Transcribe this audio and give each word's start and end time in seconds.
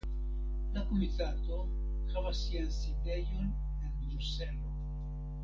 La 0.77 0.85
komitato 0.91 1.59
havas 2.15 2.41
sian 2.47 2.73
sidejon 2.79 3.45
en 3.45 3.95
Bruselo. 4.09 4.75